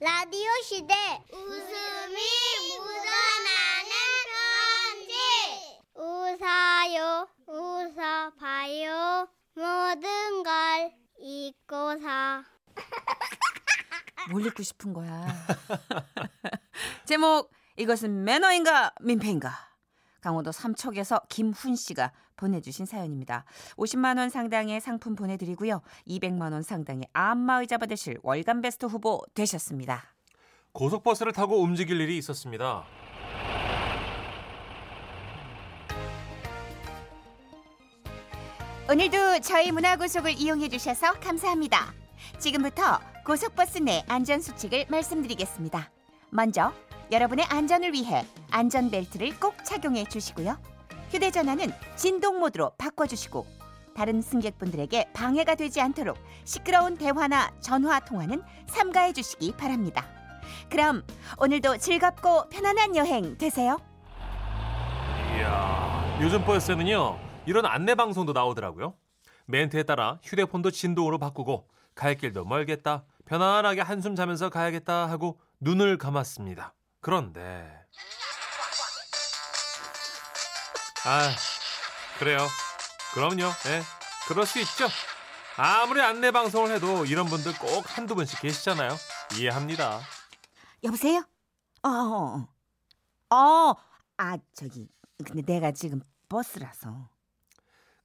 [0.00, 0.94] 라디오 시대
[1.32, 2.16] 웃음이
[2.78, 3.90] 묻어나는
[4.94, 5.14] 편지
[5.96, 12.44] 웃어요 웃어봐요 모든 걸 잊고서
[14.30, 15.26] 뭘 읽고 싶은 거야?
[17.04, 19.67] 제목 이것은 매너인가 민폐인가?
[20.20, 23.44] 강원도 삼척에서 김훈 씨가 보내주신 사연입니다.
[23.76, 25.82] 50만 원 상당의 상품 보내드리고요.
[26.06, 30.14] 200만 원 상당의 안마의자 받으실 월간 베스트 후보 되셨습니다.
[30.72, 32.84] 고속버스를 타고 움직일 일이 있었습니다.
[38.90, 41.92] 오늘도 저희 문화고속을 이용해 주셔서 감사합니다.
[42.38, 45.90] 지금부터 고속버스 내 안전수칙을 말씀드리겠습니다.
[46.30, 46.72] 먼저
[47.10, 50.58] 여러분의 안전을 위해 안전벨트를 꼭 착용해 주시고요.
[51.10, 53.46] 휴대전화는 진동 모드로 바꿔주시고
[53.94, 60.06] 다른 승객분들에게 방해가 되지 않도록 시끄러운 대화나 전화 통화는 삼가해 주시기 바랍니다.
[60.70, 61.04] 그럼
[61.38, 63.78] 오늘도 즐겁고 편안한 여행 되세요.
[65.36, 68.94] 이야, 요즘 버스에는요, 이런 안내 방송도 나오더라고요.
[69.46, 76.74] 멘트에 따라 휴대폰도 진동으로 바꾸고 갈 길도 멀겠다, 편안하게 한숨 자면서 가야겠다 하고 눈을 감았습니다.
[77.00, 77.78] 그런데
[81.06, 81.30] 아,
[82.18, 82.46] 그래요.
[83.14, 83.44] 그럼요.
[83.68, 83.82] 예.
[84.26, 84.88] 그럴 수 있죠.
[85.56, 88.90] 아무리 안내 방송을 해도 이런 분들 꼭 한두 분씩 계시잖아요.
[89.36, 90.00] 이해합니다.
[90.84, 91.24] 여보세요?
[91.82, 92.48] 어, 어,
[93.30, 93.34] 어.
[93.34, 93.76] 어,
[94.18, 94.88] 아, 저기,
[95.24, 97.08] 근데 내가 지금 버스라서.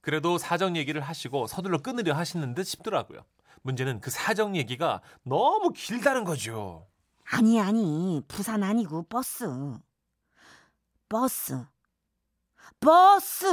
[0.00, 3.24] 그래도 사정 얘기를 하시고 서둘러 끊으려 하시는 듯 싶더라고요.
[3.62, 6.86] 문제는 그 사정 얘기가 너무 길다는 거죠.
[7.30, 9.44] 아니, 아니, 부산 아니고 버스.
[11.08, 11.64] 버스.
[12.80, 13.46] 버스!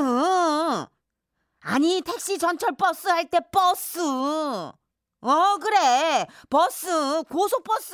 [1.61, 3.99] 아니, 택시 전철 버스 할 때 버스.
[3.99, 6.25] 어, 그래.
[6.49, 7.93] 버스, 고속버스.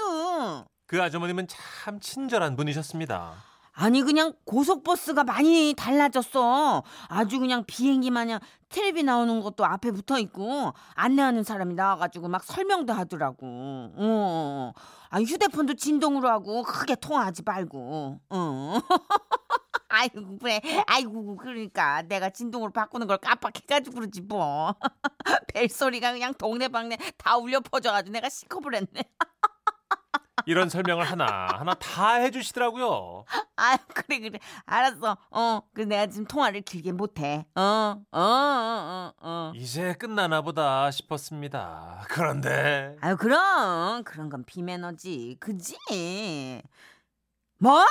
[0.85, 3.33] 그 아주머님은 참 친절한 분이셨습니다.
[3.79, 6.83] 아니 그냥 고속버스가 많이 달라졌어.
[7.09, 12.93] 아주 그냥 비행기 마냥 텔레비 나오는 것도 앞에 붙어 있고 안내하는 사람이 나와가지고 막 설명도
[12.93, 13.37] 하더라고.
[13.43, 14.73] 어.
[15.09, 18.19] 아 휴대폰도 진동으로 하고 크게 통화하지 말고.
[18.31, 18.79] 어.
[19.89, 20.59] 아이고 그래.
[20.87, 24.73] 아이고 그러니까 내가 진동으로 바꾸는 걸 깜빡해가지고 그러지 뭐.
[25.53, 28.87] 벨소리가 그냥 동네방네 다 울려 퍼져가지고 내가 시커버렸네.
[30.47, 33.25] 이런 설명을 하나 하나 다 해주시더라고요.
[33.59, 35.17] 아 그래 그래 알았어.
[35.31, 37.45] 어, 그 내가 지금 통화를 길게 못해.
[37.55, 39.51] 어, 어, 어, 어, 어.
[39.55, 42.05] 이제 끝나나 보다 싶었습니다.
[42.09, 45.75] 그런데 아유 그럼 그런 건 비매너지, 그지?
[47.57, 47.83] 뭐?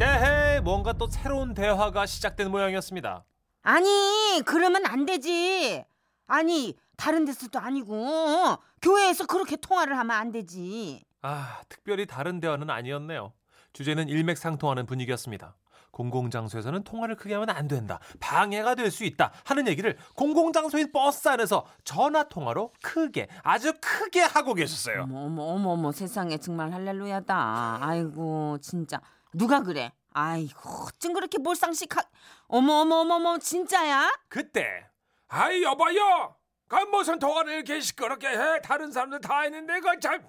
[0.00, 3.24] 에헤 뭔가 또 새로운 대화가 시작된 모양이었습니다.
[3.62, 5.84] 아니 그러면 안 되지.
[6.26, 11.02] 아니 다른 데서도 아니고 교회에서 그렇게 통화를 하면 안 되지.
[11.22, 13.32] 아 특별히 다른 대화는 아니었네요.
[13.74, 15.56] 주제는 일맥상통하는 분위기였습니다.
[15.90, 18.00] 공공장소에서는 통화를 크게 하면 안 된다.
[18.18, 19.32] 방해가 될 수 있다.
[19.44, 25.02] 하는 얘기를 공공장소인 버스 안에서 전화 통화로 크게 아주 크게 하고 계셨어요.
[25.02, 27.78] 어머 어머 어머 어머 세상에 정말 할렐루야다.
[27.80, 29.00] 아이고 진짜
[29.32, 29.92] 누가 그래?
[30.12, 32.02] 아이고 어쩜 그렇게 몰상식하?
[32.48, 34.10] 어머 어머 어머 어머 진짜야?
[34.28, 34.86] 그때
[35.28, 36.36] 아이 여봐요.
[36.66, 38.60] 그 무슨 통화를 이렇게 시끄럽게 해?
[38.62, 40.20] 다른 사람들 다 했는데 그 참.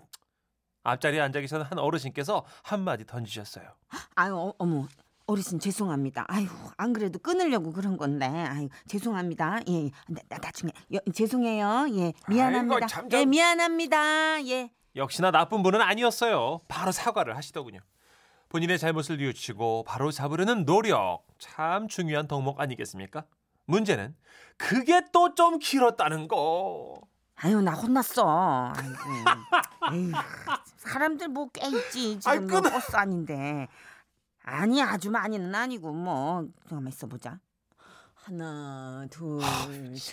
[0.86, 3.66] 앞자리에 앉아 계시던 한 어르신께서 한마디 던지셨어요.
[4.16, 4.88] 아유 어, 어머
[5.28, 6.26] 어르신 죄송합니다.
[6.28, 6.48] 아유
[6.78, 9.60] 안 그래도 끊으려고 그런 건데 아유 죄송합니다.
[9.68, 11.88] 예 나, 나, 나중에 여, 죄송해요.
[11.96, 12.76] 예 미안합니다.
[12.76, 13.20] 아이고, 참, 참.
[13.20, 14.46] 예 미안합니다.
[14.48, 16.62] 예 역시나 나쁜 분은 아니었어요.
[16.68, 17.80] 바로 사과를 하시더군요.
[18.50, 23.26] 본인의 잘못을 뉘우치고 바로 잡으려는 노력 참 중요한 덕목 아니겠습니까?
[23.66, 24.16] 문제는
[24.58, 27.02] 그게 또 좀 길었다는 거.
[27.36, 28.74] 아유 나 혼났어.
[28.76, 28.96] 아이고
[29.94, 30.12] 에휴,
[30.78, 32.70] 사람들 뭐 꽤 있지 아이, 지금 뭐 끊어.
[32.74, 33.68] 버스 아닌데
[34.44, 37.40] 아니 아주 많이는 아니고 뭐 잠깐만 있어 보자.
[38.14, 40.10] 하나 둘셋넷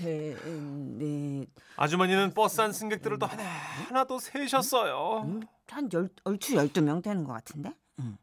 [1.76, 5.22] 아주머니는 버스 안 승객들을 또 하나 하나 또 세셨어요.
[5.24, 7.72] 음, 한 열, 얼추 12명 되는 것 같은데?
[8.00, 8.18] 응.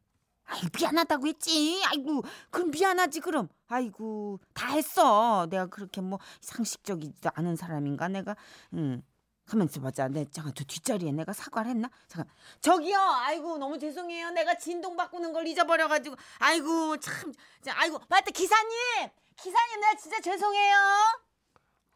[0.45, 1.81] 아이, 미안하다고 했지.
[1.87, 2.21] 아이고,
[2.51, 3.49] 그럼 미안하지, 그럼.
[3.69, 5.47] 아이고, 다 했어.
[5.49, 8.35] 내가 그렇게 뭐 상식적이지도 않은 사람인가, 내가.
[8.73, 9.01] 응.
[9.45, 10.07] 가만 있어보자.
[10.09, 11.89] 내, 잠깐, 저 뒷자리에 내가 사과를 했나?
[12.07, 12.31] 잠깐.
[12.61, 12.99] 저기요!
[12.99, 14.31] 아이고, 너무 죄송해요.
[14.31, 16.15] 내가 진동 바꾸는 걸 잊어버려가지고.
[16.39, 17.33] 아이고, 참.
[17.61, 19.09] 자, 아이고, 맞다, 기사님!
[19.35, 20.75] 기사님, 내가 진짜 죄송해요.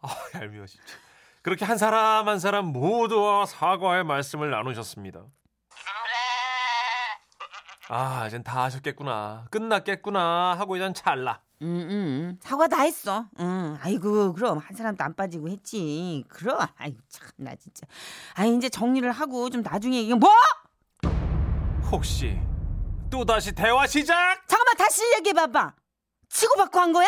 [0.01, 0.85] 아, 얄미워 진짜.
[1.43, 5.25] 그렇게 한 사람 한 사람 모두와 사과의 말씀을 나누셨습니다.
[7.89, 9.45] 아, 이젠 다 하셨겠구나.
[9.51, 11.41] 끝났겠구나 하고 이젠 찰나.
[11.63, 12.37] 응, 응.
[12.41, 13.25] 사과 다 했어.
[13.39, 13.77] 응.
[13.81, 16.25] 아이고, 그럼 한 사람도 안 빠지고 했지.
[16.27, 16.59] 그럼.
[16.77, 17.87] 아이고, 참, 나 진짜.
[18.35, 20.29] 아, 이제 정리를 하고 좀 나중에 이게 뭐?
[21.91, 22.37] 혹시
[23.09, 24.15] 또 다시 대화 시작?
[24.47, 25.73] 잠깐만 다시 얘기해 봐봐.
[26.29, 27.07] 치고받고 한 거야?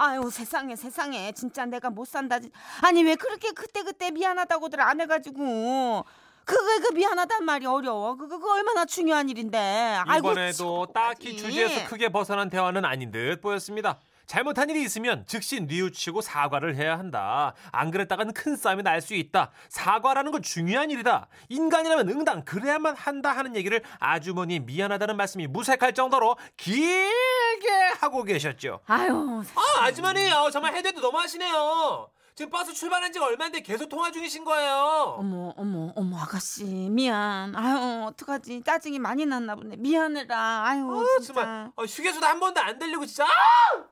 [0.00, 2.38] 아유 세상에 세상에 진짜 내가 못 산다.
[2.38, 2.50] 진-
[2.82, 6.04] 아니 왜 그렇게 그때 그때 미안하다고들 안 해가지고
[6.48, 8.16] 그거 그 미안하단 말이 어려워.
[8.16, 9.98] 그거, 얼마나 중요한 일인데.
[10.06, 11.42] 아이고, 이번에도 딱히 치고까지.
[11.44, 13.98] 주제에서 크게 벗어난 대화는 아닌 듯 보였습니다.
[14.26, 17.54] 잘못한 일이 있으면 즉시 뉘우치고 사과를 해야 한다.
[17.72, 19.50] 안 그랬다가는 큰 싸움이 날 수 있다.
[19.70, 21.28] 사과라는 건 중요한 일이다.
[21.48, 27.68] 인간이라면 응당 그래야만 한다 하는 얘기를 아주머니 미안하다는 말씀이 무색할 정도로 길게
[28.00, 28.80] 하고 계셨죠.
[28.86, 32.10] 아유 아 아주머니 어, 정말 해대도 너무하시네요.
[32.38, 35.16] 지금 버스 출발한 지가 얼마인데 계속 통화 중이신 거예요.
[35.18, 37.52] 어머 어머 어머 아가씨 미안.
[37.56, 39.74] 아유 어떡하지 짜증이 많이 났나 보네.
[39.74, 40.64] 미안해라.
[40.64, 41.34] 아유 어, 진짜.
[41.34, 43.84] 정말 어, 휴게소도 한 번도 안 들리고 진짜 아!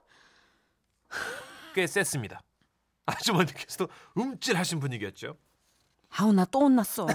[1.75, 2.41] 꽤 셌습니다.
[3.07, 5.37] 아주머니께서도 움찔하신 분위기였죠.
[6.17, 7.09] 아우 나 또 혼났어.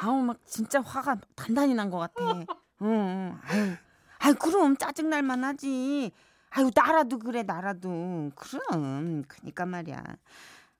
[0.00, 2.24] 아우 막 진짜 화가 단단히 난 것 같아.
[2.24, 2.46] 응,
[2.80, 3.38] 응.
[3.44, 3.76] 아유,
[4.20, 6.10] 아유 그럼 짜증 날 만 하지.
[6.50, 10.02] 아유 나라도 그래 나라도 그럼 그니까 말이야.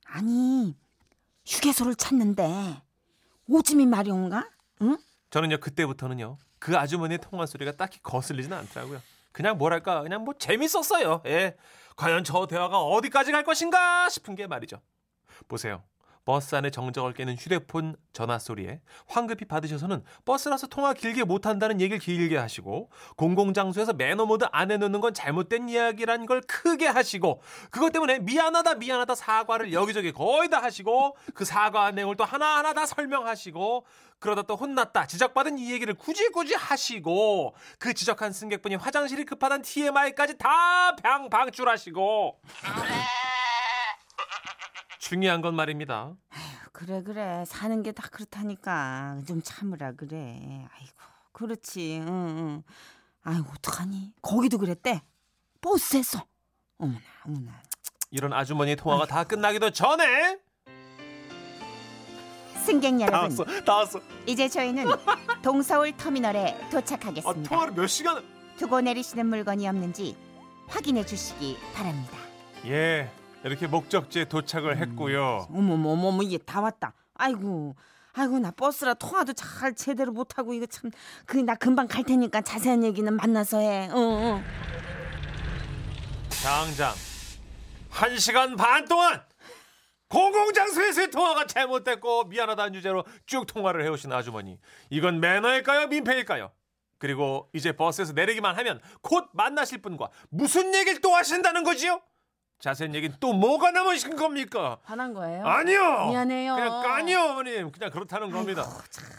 [0.04, 0.76] 아니
[1.46, 2.82] 휴게소를 찾는데
[3.48, 4.48] 오지미 마려운가?
[4.82, 4.98] 응?
[5.30, 9.00] 저는요 그때부터는요 그 아주머니의 통화 소리가 딱히 거슬리지는 않더라고요.
[9.32, 11.22] 그냥 뭐랄까 그냥 뭐 재밌었어요.
[11.26, 11.56] 예.
[11.96, 14.80] 과연 저 대화가 어디까지 갈 것인가 싶은 게 말이죠.
[15.48, 15.82] 보세요.
[16.24, 22.36] 버스 안에 정적을 깨는 휴대폰 전화 소리에 황급히 받으셔서는 버스라서 통화 길게 못한다는 얘기를 길게
[22.36, 28.74] 하시고 공공장소에서 매너 모드 안 해놓는 건 잘못된 이야기란 걸 크게 하시고 그것 때문에 미안하다
[28.74, 33.86] 미안하다 사과를 여기저기 거의 다 하시고 그 사과 내용을 또 하나하나 다 설명하시고
[34.18, 40.36] 그러다 또 혼났다 지적받은 이 얘기를 굳이 굳이 하시고 그 지적한 승객분이 화장실이 급하다는 TMI까지
[40.36, 42.40] 다 방방출하시고
[45.10, 46.14] 중요한 건 말입니다.
[46.70, 50.64] 그래 그래 사는 게 다 그렇다니까 좀 참으라 그래.
[50.72, 50.94] 아이고
[51.32, 51.98] 그렇지.
[52.00, 52.62] 응, 응.
[53.24, 54.12] 아이고 어떡하니?
[54.22, 55.02] 거기도 그랬대.
[55.60, 56.24] 버스에서.
[56.78, 57.60] 어머나 어머나.
[58.12, 60.38] 이런 아주머니의 통화가 다 끝나기도 전에
[62.64, 64.84] 승객 다 여러분, 왔어 다 왔어 이제 저희는
[65.42, 67.48] 동서울 터미널에 아, 도착하겠습니다.
[67.48, 68.22] 통화를 몇 시간
[68.58, 70.16] 두고 내리시는 물건이 없는지
[70.68, 72.16] 확인해 주시기 바랍니다.
[72.66, 73.10] 예
[73.44, 76.92] 이렇게 목적지에 도착을 했고요 어머머 어머머 이게 다 왔다.
[77.14, 77.74] 아이고.
[78.12, 80.90] 아이고 나 버스라 통화도 잘 제대로 못 하고 이거 참
[81.26, 83.88] 그 나 금방 갈 테니까 자세한 얘기는 만나서 해.
[83.90, 84.42] 어, 어.
[86.42, 86.92] 당장
[87.88, 89.22] 한 시간 반 동안
[90.08, 94.58] 공공장소에서의 통화가 잘못됐고 미안하다는 주제로 쭉 통화를 해오신 아주머니
[94.90, 96.50] 이건 매너일까요 민폐일까요
[96.98, 102.00] 그리고 이제 버스에서 내리기만 하면 곧 만나실 분과 무슨 얘기를 또 하신다는 거지요
[102.60, 104.76] 자세한 얘기는 또 뭐가 남으신 겁니까?
[104.84, 105.46] 화난 거예요?
[105.46, 106.08] 아니요.
[106.10, 106.54] 미안해요.
[106.54, 107.72] 그냥 까니요 어머님.
[107.72, 108.66] 그냥 그렇다는 겁니다.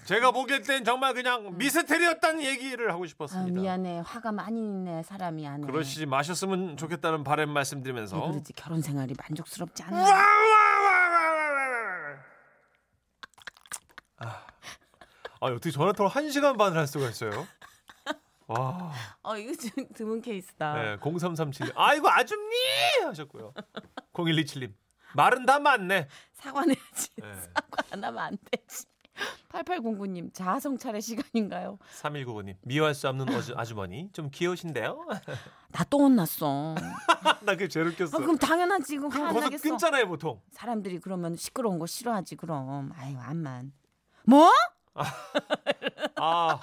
[0.06, 3.60] 제가 보기엔 땐 정말 그냥 미스테리였다는 얘기를 하고 아, 싶었습니다.
[3.60, 4.04] 미안해.
[4.06, 5.66] 화가 많이 있네 사람이 안에.
[5.66, 8.24] 그러시지 마셨으면 좋겠다는 바람 말씀드리면서.
[8.24, 8.54] 왜 그러지?
[8.54, 10.06] 결혼 생활이 만족스럽지 않아.
[15.44, 17.48] 아, 어떻게 전화 통화 한 시간 반을 할 수가 있어요?
[18.52, 18.92] 와,
[19.24, 20.74] 어 이거 좀 드문 케이스다.
[20.74, 22.56] 네, 0337님, 아이고 아줌니
[23.06, 23.54] 하셨고요.
[24.14, 24.74] 0127님,
[25.16, 26.08] 말은 다 맞네.
[26.34, 27.10] 사과내야지.
[27.22, 27.34] 네.
[27.54, 28.86] 사과 안 하면 안 되지.
[29.50, 31.78] 8809님 자아성 차례 시간인가요?
[32.02, 35.06] 3199님, 미워할 수 없는 어주, 아주머니, 좀 귀여우신데요?
[35.72, 36.76] 나 또 혼났어.
[37.42, 38.18] 나 그게 제일 웃겼어.
[38.18, 39.64] 아, 그럼 당연하지 그럼 화안 거기서 나겠어.
[39.70, 40.42] 끊잖아요, 보통.
[40.52, 42.92] 사람들이 그러면 시끄러운 거 싫어하지 그럼.
[42.98, 43.74] 아유 암만.
[44.26, 44.50] 뭐?
[46.16, 46.60] 아,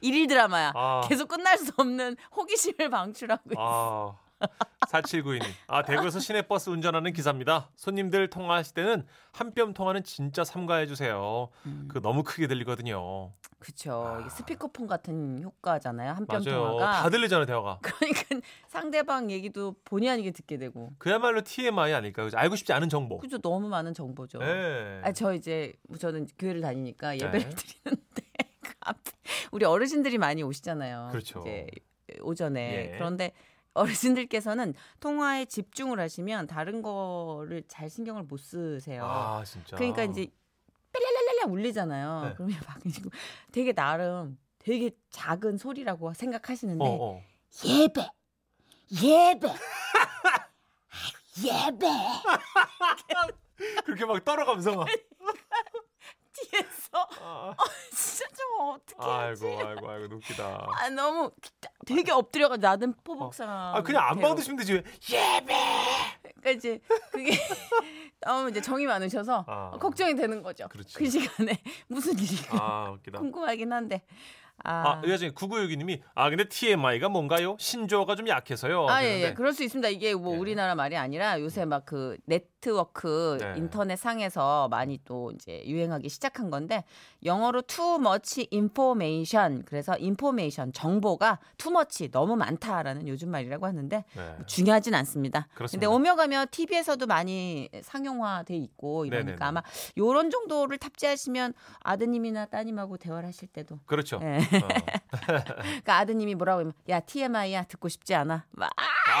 [0.00, 0.72] 일일 드라마야.
[0.74, 1.02] 아.
[1.08, 4.16] 계속 끝날 수 없는 호기심을 방출하고 있어.
[4.40, 4.46] 아.
[4.88, 5.44] 4792님.
[5.66, 7.68] 아, 대구에서 시내버스 운전하는 기사입니다.
[7.76, 11.50] 손님들 통화하실 때는 한 뼘 통화는 진짜 삼가해 주세요.
[11.66, 11.88] 음.
[11.90, 13.32] 그 너무 크게 들리거든요.
[13.58, 14.16] 그쵸.
[14.22, 16.12] 이게 스피커폰 같은 효과잖아요.
[16.14, 16.40] 한뼘 아.
[16.40, 17.02] 통화가.
[17.02, 17.78] 다 들리잖아요, 대화가.
[17.82, 18.22] 그러니까
[18.68, 20.94] 상대방 얘기도 본의 아니게 듣게 되고.
[20.96, 22.30] 그야말로 TMI 아닐까요?
[22.34, 23.18] 알고 싶지 않은 정보.
[23.18, 23.36] 그죠.
[23.38, 24.38] 너무 많은 정보죠.
[24.38, 25.00] 네.
[25.04, 27.48] 아, 저 이제 저는 교회를 다니니까 예배를 네.
[27.84, 28.22] 드리는데
[29.52, 31.08] 우리 어르신들이 많이 오시잖아요.
[31.10, 31.40] 그렇죠.
[31.40, 31.66] 이제
[32.22, 32.94] 오전에 예.
[32.96, 33.32] 그런데
[33.74, 39.04] 어르신들께서는 통화에 집중을 하시면 다른 거를 잘 신경을 못 쓰세요.
[39.04, 39.76] 아, 진짜.
[39.76, 40.26] 그러니까 이제
[40.92, 42.22] 뺄랄랄랄라 울리잖아요.
[42.24, 42.34] 네.
[42.34, 42.78] 그러면 막
[43.52, 47.22] 되게 나름 되게 작은 소리라고 생각하시는데 어, 어.
[47.64, 48.08] 예배
[49.02, 49.56] 예배 아유,
[51.38, 51.86] 예배
[53.84, 54.88] 그렇게 막 떨어가면서 막.
[56.32, 57.54] 뒤에서 아,
[57.94, 58.96] 진짜 좀 어떻게?
[58.98, 60.68] 아이고, 아이고, 아이고, 웃기다.
[60.72, 61.30] 아 너무
[61.86, 63.48] 되게 엎드려가 나는 포복상.
[63.48, 64.74] 아, 그냥 안 받으시면 되지.
[64.74, 64.82] 왜?
[65.10, 65.54] 예배!
[66.22, 66.80] 그러니까 이제
[67.12, 67.30] 그게
[68.20, 69.70] 너무 이제 정이 많으셔서 아.
[69.78, 70.68] 걱정이 되는 거죠.
[70.68, 70.94] 그렇지.
[70.94, 72.96] 그 시간에 무슨 일이가 아.
[73.16, 74.02] 궁금하긴 한데.
[74.62, 77.56] 아, 아, 이 와중에 9962님이 아 근데 TMI가 뭔가요?
[77.58, 78.88] 신조어가 좀 약해서요.
[78.88, 79.32] 아, 예, 예.
[79.32, 79.88] 그럴 수 있습니다.
[79.88, 80.38] 이게 뭐 예.
[80.38, 82.18] 우리나라 말이 아니라 요새 막 그
[82.64, 83.54] 네트워크 네.
[83.56, 86.84] 인터넷 상에서 많이 또 이제 유행하기 시작한 건데
[87.24, 94.36] 영어로 too much information 그래서 information 정보가 too much 너무 많다라는 요즘 말이라고 하는데 네.
[94.46, 95.48] 중요하진 않습니다.
[95.70, 99.44] 근데 오며 가며 TV에서도 많이 상용화돼 있고 이러니까 네네네.
[99.44, 99.62] 아마
[99.96, 104.20] 요런 정도를 탑재하시면 아드님이나 따님하고 대화를 하실 때도 그렇죠.
[104.22, 104.36] 예.
[104.36, 104.68] 어.
[105.66, 108.70] 그러니까 아드님이 뭐라고 하면 야 TMI야 듣고 싶지 않아 막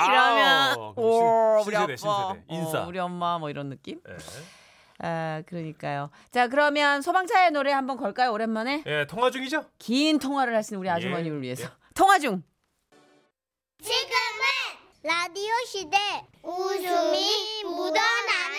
[0.06, 2.44] 이러면 오 신- 우리 아빠 신세대.
[2.48, 2.82] 인사.
[2.84, 4.16] 어, 우리 엄마 뭐 이런 느낌 예.
[5.06, 9.64] 아 그러니까요 자 그러면 소방차의 노래 한번 걸까요 오랜만에 예, 통화 중이죠?
[9.78, 11.68] 긴 통화를 하시는 우리 예, 아주머니를 위해서 예.
[11.94, 12.42] 통화 중
[13.82, 14.20] 지금은
[15.02, 15.96] 라디오 시대
[16.42, 18.58] 웃음이 묻어나는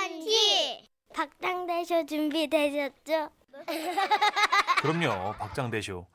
[0.00, 3.30] 편지 박장대쇼 준비되셨죠?
[4.82, 5.32] 그럼요.
[5.38, 6.06] 박장대쇼.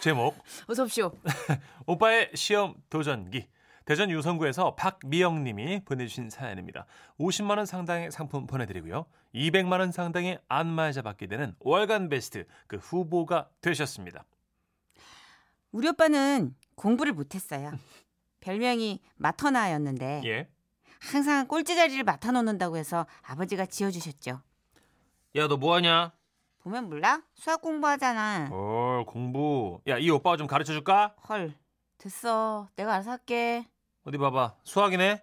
[0.00, 0.36] 제목
[0.68, 1.12] 어서 오십시오
[1.86, 3.46] 오빠의 시험 도전기.
[3.84, 6.86] 대전 유성구에서 박미영 님이 보내주신 사연입니다.
[7.18, 9.06] 50만 원 상당의 상품 보내드리고요.
[9.34, 14.24] 200만 원 상당의 안마의자 받게 되는 월간 베스트 그 후보가 되셨습니다.
[15.72, 17.72] 우리 오빠는 공부를 못했어요
[18.40, 20.48] 별명이 맡아놔였는데 예.
[21.00, 24.40] 항상 꼴찌 자리를 맡아놓는다고 해서 아버지가 지어주셨죠
[25.36, 26.12] 야 너 뭐하냐?
[26.62, 27.22] 보면 몰라?
[27.34, 29.80] 수학 공부하잖아 어 공부.
[29.86, 31.14] 야 이 오빠가 좀 가르쳐 줄까?
[31.28, 31.54] 헐
[32.00, 33.68] 됐어 내가 알아서 할게
[34.06, 34.54] 어디 봐봐.
[34.64, 35.22] 수학이네.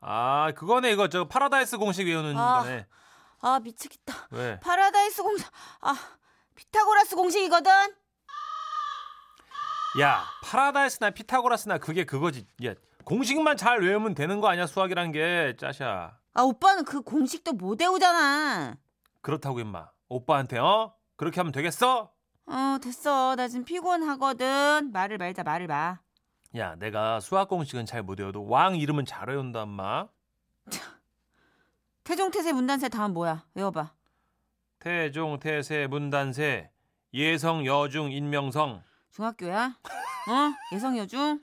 [0.00, 2.60] 아 그거네 이거 저 파라다이스 공식 외우는 아.
[2.62, 2.86] 거네.
[3.40, 4.60] 아 미치겠다 왜?
[4.60, 5.46] 파라다이스 공식
[5.80, 5.94] 아
[6.54, 7.70] 피타고라스 공식이거든
[10.00, 12.46] 야 파라다이스나 피타고라스나 그게 그거지.
[12.64, 16.18] 야 공식만 잘 외우면 되는 거 아니야 수학이란 게 짜샤.
[16.34, 18.76] 아 오빠는 그 공식도 못 외우잖아
[19.22, 19.88] 그렇다고 임마.
[20.10, 20.94] 오빠한테 어?
[21.16, 22.12] 그렇게 하면 되겠어?
[22.46, 26.00] 어 됐어 나 지금 피곤하거든 말을 말자 말을 봐
[26.56, 30.08] 야 내가 수학 공식은 잘 못 외워도 왕 이름은 잘 외운다 엄마.
[32.04, 33.44] 태종태세 문단세 다음 뭐야?
[33.54, 33.92] 외워봐.
[34.78, 36.70] 태종 태세 문단세.
[37.12, 38.82] 예성 여중 인명성.
[39.10, 39.76] 중학교야?
[40.28, 40.74] 어?
[40.74, 41.40] 예성 여중?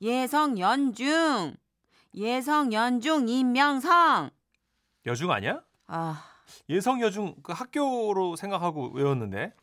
[0.00, 1.54] 예성 연중.
[2.14, 4.30] 예성 연중 임명성.
[5.06, 5.60] 여중 아니야?
[5.86, 6.24] 아.
[6.68, 9.54] 예성 여중 그 학교로 생각하고 외웠는데.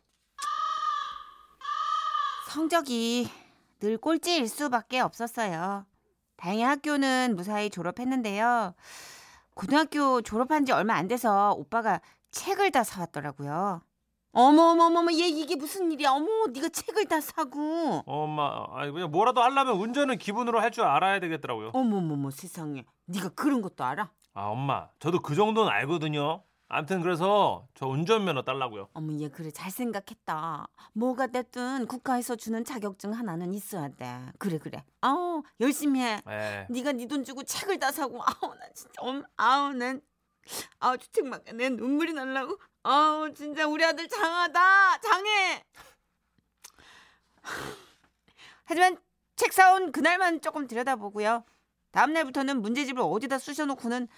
[2.48, 3.30] 성적이
[3.82, 5.84] 늘 꼴찌일 수밖에 없었어요.
[6.36, 8.74] 다행히 학교는 무사히 졸업했는데요.
[9.54, 13.82] 고등학교 졸업한 지 얼마 안 돼서 오빠가 책을 다 사왔더라고요.
[14.34, 16.12] 어머 어머 어머 얘 이게 무슨 일이야?
[16.12, 18.04] 어머 네가 책을 다 사고.
[18.06, 21.72] 엄마 아니 그냥 뭐라도 하려면 운전은 기본으로 할 줄 알아야 되겠더라고요.
[21.74, 24.12] 어머 어머 세상에 네가 그런 것도 알아?
[24.34, 26.44] 아 엄마 저도 그 정도는 알거든요.
[26.74, 28.88] 아무튼 그래서 저 운전면허 딸라고요.
[28.94, 30.66] 어머 얘 그래 잘 생각했다.
[30.94, 34.18] 뭐가 됐든 국가에서 주는 자격증 하나는 있어야 돼.
[34.38, 34.82] 그래 그래.
[35.02, 36.22] 아우 열심히 해.
[36.30, 36.66] 예.
[36.70, 40.00] 네가 네 돈 주고 책을 다 사고 아우 나 진짜 엄 아우 난
[40.78, 45.64] 아우 주책만 내 눈물이 날라고 아우 진짜 우리 아들 장하다 장해
[48.64, 48.96] 하지만
[49.36, 51.44] 책 사온 그날만 조금 들여다보고요
[51.90, 54.08] 다음 날부터는 문제집을 어디다 쑤셔놓고는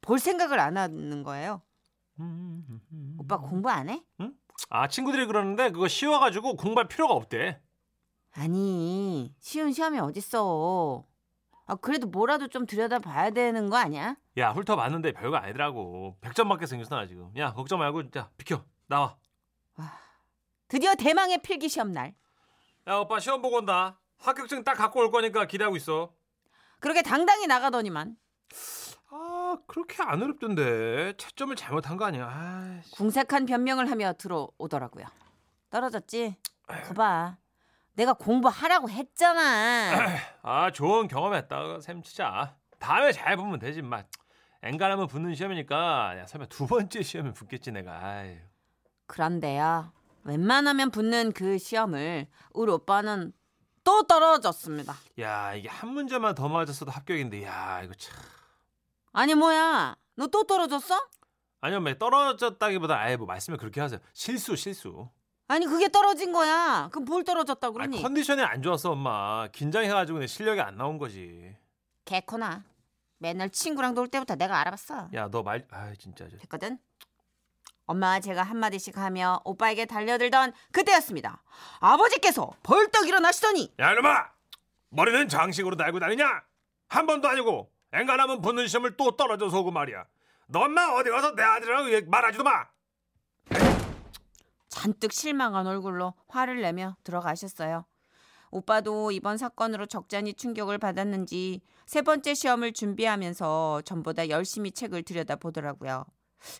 [0.00, 1.60] 볼 생각을 안 하는 거예요
[3.18, 4.02] 오빠 공부 안 해?
[4.70, 7.60] 아 친구들이 그러는데 그거 쉬워가지고 공부할 필요가 없대.
[8.32, 11.04] 아니 쉬운 시험이 어딨어
[11.66, 14.16] 아 그래도 뭐라도 좀 들여다봐야 되는 거 아니야?
[14.38, 16.16] 야 훑어봤는데 별거 아니더라고.
[16.20, 17.30] 100점 맞게 생겼어 나 지금.
[17.36, 19.16] 야 걱정 말고 자 비켜 나와.
[20.68, 22.14] 드디어 대망의 필기 시험 날.
[22.86, 23.98] 야 오빠 시험 보고 온다.
[24.18, 26.12] 합격증 딱 갖고 올 거니까 기대하고 있어.
[26.80, 28.16] 그렇게 당당히 나가더니만
[29.48, 32.28] 아 그렇게 안 어렵던데 채점을 잘못한 거 아니야.
[32.30, 32.90] 아이씨.
[32.92, 35.06] 궁색한 변명을 하며 들어오더라고요.
[35.70, 36.36] 떨어졌지?
[36.66, 37.38] 거봐.
[37.94, 40.18] 내가 공부하라고 했잖아.
[40.42, 42.56] 아 좋은 경험했다 샘 치자.
[42.78, 44.04] 다음에 잘 보면 되지 마.
[44.62, 47.92] 엔간하면 붙는 시험이니까 야 설마 두 번째 시험에 붙겠지 내가.
[48.04, 48.36] 아유.
[49.06, 49.92] 그런데요.
[50.24, 53.32] 웬만하면 붙는 그 시험을 우리 오빠는
[53.82, 54.94] 또 떨어졌습니다.
[55.20, 58.14] 야 이게 한 문제만 더 맞았어도 합격인데 야 이거 참.
[59.12, 59.96] 아니 뭐야?
[60.16, 60.98] 너 또 떨어졌어?
[61.60, 64.00] 아니요, 매 떨어졌다기보다 아예 뭐 말씀을 그렇게 하세요.
[64.12, 65.08] 실수, 실수.
[65.48, 66.88] 아니 그게 떨어진 거야.
[66.92, 68.02] 그럼 뭘 떨어졌다 아, 그러니?
[68.02, 69.48] 컨디션이 안 좋았어, 엄마.
[69.48, 71.56] 긴장해가지고 내 실력이 안 나온 거지.
[72.04, 72.64] 개코나.
[73.18, 75.08] 맨날 친구랑 놀 때부터 내가 알아봤어.
[75.14, 76.28] 야, 너 말, 아, 진짜.
[76.30, 76.36] 저.
[76.36, 76.78] 됐거든.
[77.86, 81.42] 엄마와 제가 한마디씩 하며 오빠에게 달려들던 그때였습니다.
[81.80, 84.28] 아버지께서 벌떡 일어나시더니 야, 이놈아!
[84.90, 86.42] 머리는 장식으로 달고 다니냐?
[86.88, 90.04] 한 번도 아니고 엔간하면 붙는 시험을 또 떨어져서 오고 말이야.
[90.48, 92.66] 너 엄마 어디 가서 내 아들이라고 말하지도 마.
[94.68, 97.84] 잔뜩 실망한 얼굴로 화를 내며 들어가셨어요.
[98.50, 106.04] 오빠도 이번 사건으로 적잖이 충격을 받았는지 세 번째 시험을 준비하면서 전보다 열심히 책을 들여다보더라고요.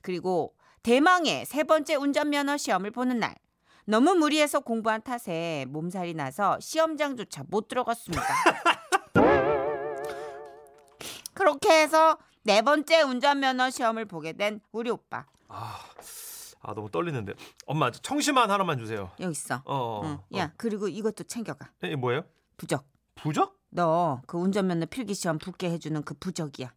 [0.03, 3.37] 그리고 대망의 세 번째 운전면허 시험을 보는 날.
[3.87, 8.23] 너무 무리해서 공부한 탓에 몸살이 나서 시험장조차 못 들어갔습니다.
[11.39, 15.25] 그렇게 해서 네 번째 운전면허 시험을 보게 된 우리 오빠.
[15.47, 15.79] 아,
[16.63, 17.35] 아 너무 떨리는데.
[17.67, 19.13] 엄마 저 청심환 하나만 주세요.
[19.21, 19.63] 여기 있어.
[19.65, 20.01] 어.
[20.03, 20.19] 어, 응.
[20.37, 21.67] 야, 그리고 이것도 챙겨가.
[21.67, 21.87] 어.
[21.87, 22.25] 이게 뭐예요?
[22.57, 22.85] 부적.
[23.15, 23.57] 부적?
[23.71, 26.73] 너 그 운전면허 필기 시험 붙게 해주는 그 부적이야.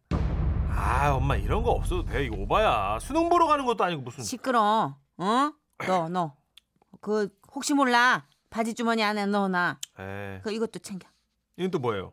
[0.70, 2.24] 아, 엄마 이런 거 없어도 돼.
[2.26, 3.00] 이거 오바야.
[3.00, 4.22] 수능 보러 가는 것도 아니고 무슨.
[4.22, 4.94] 시끄러.
[5.16, 5.52] 어?
[5.88, 6.36] 너 너.
[7.00, 9.80] 그 혹시 몰라 바지 주머니 안에 넣어놔.
[9.98, 10.40] 에.
[10.44, 11.08] 그 이것도 챙겨.
[11.56, 12.12] 이건 또 뭐예요?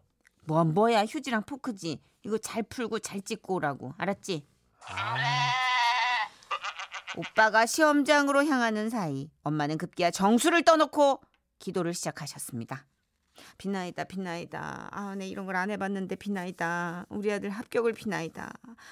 [0.50, 2.02] 뭐 뭐야 휴지랑 포크지.
[2.24, 3.94] 이거 잘 풀고 잘 찍고 오라고.
[4.00, 4.48] 알았지?
[7.16, 11.22] 오빠가 시험장으로 향하는 사이 엄마는 급기야 정수를 떠놓고
[11.60, 12.88] 기도를 시작하셨습니다.
[13.58, 14.90] 빛나이다 빛나이다.
[14.92, 17.06] 아 내 이런 걸 안 해봤는데 빛나이다.
[17.10, 18.52] 우리 아들 합격을 빛나이다.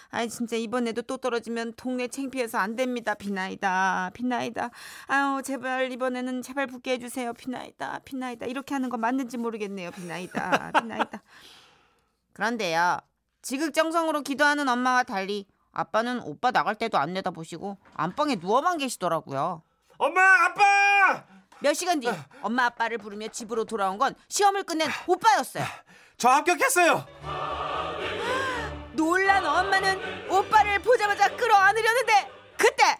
[0.09, 3.13] 아 진짜 이번에도 또 떨어지면 동네 창피해서 안 됩니다.
[3.13, 4.69] 빛나이다 빛나이다.
[5.07, 7.33] 아유 제발 이번에는 제발 붙게 해주세요.
[7.33, 8.45] 빛나이다 빛나이다.
[8.47, 9.91] 이렇게 하는 거 맞는지 모르겠네요.
[9.91, 11.21] 빛나이다 빛나이다.
[12.33, 12.99] 그런데요
[13.41, 19.61] 지극정성으로 기도하는 엄마와 달리 아빠는 오빠 나갈 때도 안 내다보시고 안방에 누워만 계시더라고요.
[19.99, 21.36] 엄마, 아빠!
[21.59, 22.07] 몇 시간 뒤
[22.41, 25.65] 엄마 아빠를 부르며 집으로 돌아온 건 시험을 끝낸 오빠였어요.
[26.17, 27.05] 저 합격했어요.
[28.93, 32.97] 놀란 엄마는 오빠를 보자마자 끌어안으려는데 그때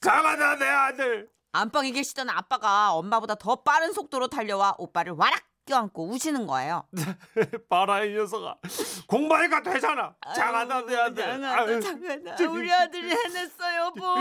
[0.00, 1.30] 장하다 내 아들.
[1.52, 6.84] 안방에 계시던 아빠가 엄마보다 더 빠른 속도로 달려와 오빠를 와락 껴안고 우시는 거예요.
[7.70, 8.56] 봐라 이 녀석아.
[9.06, 10.14] 공부하니까 되잖아.
[10.34, 11.22] 장하다 내 아들.
[11.24, 14.16] 장하다 장하다 우리 아들이 해냈어요 뭐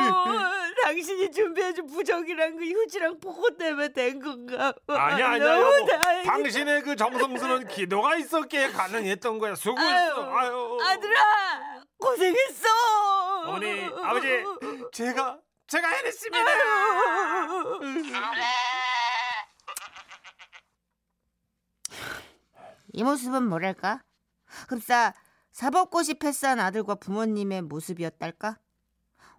[0.84, 5.86] 당신이 준비해준 부적이랑 그 휴지랑 포코 때문에 된 건가 아니야 아니야 여보.
[5.86, 6.32] 다행이다.
[6.32, 12.68] 당신의 그 정성스러운 기도가 있었기에 가능했던 거야 수고했어 아유, 아유 아들아 고생했어
[13.46, 14.44] 어머니 아버지
[14.92, 16.46] 제가 제가 해냈습니다
[22.94, 24.02] 이 모습은 뭐랄까
[24.68, 25.14] 흡사
[25.52, 28.58] 사법고시 패스한 아들과 부모님의 모습이었달까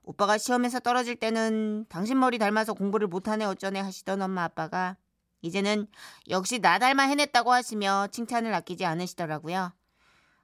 [0.02, 4.96] 오빠가 시험에서 떨어질 때는 당신 머리 닮아서 공부를 못하네 어쩌네 하시던 엄마 아빠가
[5.42, 5.86] 이제는
[6.28, 9.72] 역시 나 닮아 해냈다고 하시며 칭찬을 아끼지 않으시더라고요.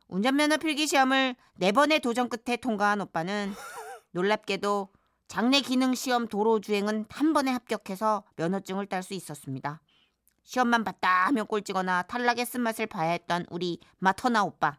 [0.08, 3.52] 운전면허 필기 시험을 네 번의 도전 끝에 통과한 오빠는
[4.12, 4.88] 놀랍게도
[5.28, 9.80] 장내 기능 시험 도로 주행은 한 번에 합격해서 면허증을 딸 수 있었습니다.
[10.48, 14.78] 시험만 봤다 하면 꼴찌거나 탈락의 쓴맛을 봐야 했던 우리 마터나 오빠.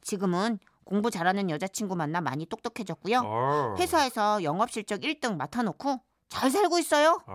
[0.00, 3.22] 지금은 공부 잘하는 여자친구 만나 많이 똑똑해졌고요.
[3.24, 3.76] 어.
[3.78, 6.00] 회사에서 영업 실적 1등 맡아놓고
[6.30, 7.22] 잘 살고 있어요.
[7.28, 7.32] 어.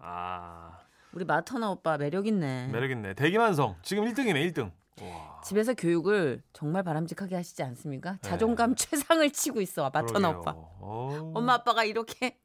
[0.00, 0.78] 아
[1.12, 2.66] 우리 마터나 오빠 매력 있네.
[2.72, 8.14] 매력 있네 대기만성 지금 1등이네 1등 와 집에서 교육을 정말 바람직하게 하시지 않습니까?
[8.14, 8.18] 네.
[8.22, 8.74] 자존감
[9.14, 10.40] 최상을 치고 있어 마터나 그러게요.
[10.40, 10.52] 오빠.
[10.56, 11.30] 어.
[11.32, 12.40] 엄마 아빠가 이렇게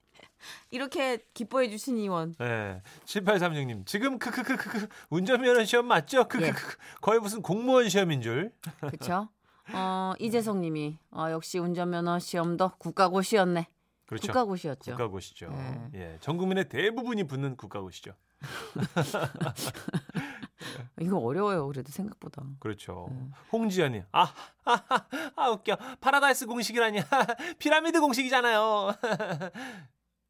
[0.72, 2.36] 이렇게 기뻐해 주시니 원.
[2.40, 2.82] 네.
[3.06, 6.28] 7836님, 지금 크크크크크 운전면허 시험 맞죠?
[6.28, 6.54] 크크크 예.
[7.02, 8.52] 거의 무슨 공무원 시험인 줄.
[8.80, 9.30] 그렇죠?
[9.74, 13.68] 어, 이재성 님이 어, 역시 운전면허 시험도 국가고시였네.
[14.06, 14.28] 그렇죠.
[14.28, 14.92] 국가고시였죠.
[14.92, 15.50] 국가고시죠.
[15.50, 15.90] 네.
[15.96, 18.14] 예, 전 국민의 대부분이 붙는 국가고시죠.
[21.00, 21.68] 이거 어려워요.
[21.68, 22.44] 그래도 생각보다.
[22.60, 23.08] 그렇죠.
[23.12, 23.32] 음.
[23.52, 24.34] 홍지연이 아,
[24.66, 24.66] 아,
[25.36, 25.78] 아 웃겨.
[26.00, 27.02] 파라다이스 공식이라니.
[27.60, 28.94] 피라미드 공식이잖아요.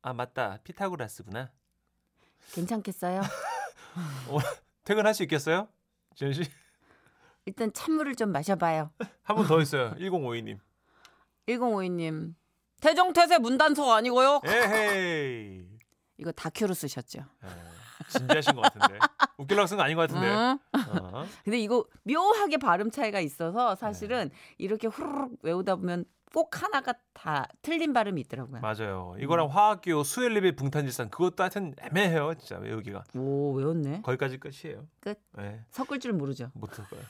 [0.07, 0.57] 아 맞다.
[0.63, 1.51] 피타고라스구나.
[2.53, 3.21] 괜찮겠어요?
[4.85, 5.67] 퇴근할 수 있겠어요?
[6.15, 6.43] 지연 씨?
[7.45, 8.89] 일단 찬물을 좀 마셔봐요.
[9.23, 9.93] 한분더 있어요.
[9.95, 10.59] 1052님.
[11.49, 12.35] 1052님.
[12.79, 14.39] 태종태세 문단속 아니고요.
[14.45, 15.65] 에헤이.
[16.19, 17.19] 이거 다큐로 쓰셨죠.
[17.43, 17.47] 예,
[18.07, 18.99] 진지하신 것 같은데.
[19.37, 20.25] 웃기려고 쓴 거 아닌 것 같은데.
[20.29, 20.57] 응?
[21.01, 21.25] 어.
[21.43, 27.93] 근데 이거 묘하게 발음 차이가 있어서 사실은 이렇게 후루룩 외우다 보면 꼭 하나가 다 틀린
[27.93, 28.61] 발음이 있더라고요.
[28.61, 29.13] 맞아요.
[29.15, 29.21] 음.
[29.23, 32.33] 이거랑 화학기호 수엘립의 붕탄질산 그것도 하여튼 애매해요.
[32.35, 33.03] 진짜 외우기가.
[33.15, 34.01] 오 외웠네.
[34.01, 34.87] 거기까지 끝이에요.
[34.99, 35.19] 끝.
[35.37, 36.51] 네, 섞을 줄 모르죠.
[36.53, 37.03] 못할 거예요.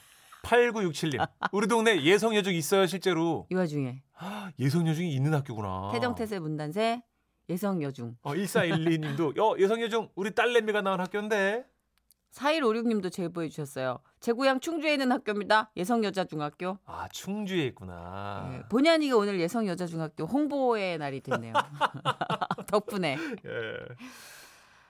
[0.43, 1.27] 8967님.
[1.51, 3.47] 우리 동네 예성여중 있어요, 실제로.
[3.49, 4.01] 이 와중에
[4.60, 5.89] 예성여중이 있는 학교구나.
[5.91, 7.03] 태정태세 문단세
[7.49, 11.65] 예성여중 어, 1412님도 어, 예성여중 우리 딸내미가 나온 학교인데.
[12.34, 14.00] 4156님도 제보해 주셨어요.
[14.20, 15.72] 제 고향 충주에 있는 학교입니다.
[15.78, 16.78] 예성여자중학교.
[16.86, 18.48] 아, 충주에 있구나.
[18.52, 21.54] 네, 본의 아니게 오늘 예성여자중학교 홍보의 날이 됐네요.
[22.68, 23.18] 덕분에.
[23.46, 23.96] 예.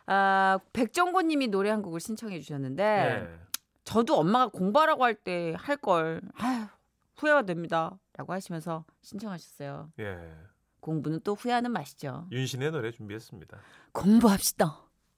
[0.07, 3.39] 아, 백정곤님이 노래 한 곡을 신청해 주셨는데 네.
[3.83, 6.21] 저도 엄마가 공부하라고 할 때 할 걸.
[6.37, 6.65] 아휴,
[7.17, 7.97] 후회가 됩니다.
[8.17, 9.91] 라고 하시면서 신청하셨어요.
[9.99, 10.17] 예.
[10.79, 12.27] 공부는 또 후회하는 맛이죠.
[12.31, 13.57] 윤신의 노래 준비했습니다.
[13.91, 14.86] 공부합시다.